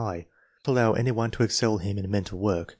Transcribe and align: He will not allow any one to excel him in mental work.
He 0.01 0.05
will 0.05 0.13
not 0.13 0.25
allow 0.65 0.93
any 0.93 1.11
one 1.11 1.29
to 1.29 1.43
excel 1.43 1.77
him 1.77 1.99
in 1.99 2.09
mental 2.09 2.39
work. 2.39 2.69